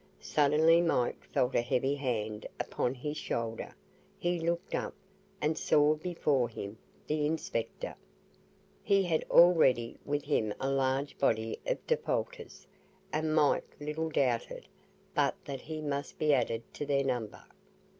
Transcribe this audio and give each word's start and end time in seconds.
Suddenly 0.19 0.81
Mike 0.81 1.23
felt 1.31 1.53
a 1.53 1.61
heavy 1.61 1.93
hand 1.93 2.47
upon 2.59 2.95
his 2.95 3.17
shoulder: 3.17 3.75
he 4.17 4.39
looked 4.39 4.73
up, 4.73 4.95
and 5.39 5.55
saw 5.55 5.93
before 5.93 6.49
him 6.49 6.79
the 7.05 7.27
inspector. 7.27 7.93
He 8.81 9.03
had 9.03 9.23
already 9.29 9.99
with 10.03 10.23
him 10.25 10.55
a 10.59 10.71
large 10.71 11.19
body 11.19 11.59
of 11.67 11.85
defaulters, 11.85 12.65
and 13.13 13.35
Mike 13.35 13.75
little 13.79 14.09
doubted 14.09 14.67
but 15.13 15.35
that 15.45 15.61
he 15.61 15.81
must 15.83 16.17
be 16.17 16.33
added 16.33 16.63
to 16.73 16.85
their 16.87 17.03
number. 17.03 17.43